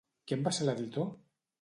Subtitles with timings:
[0.29, 1.09] Qui en va ser l'editor?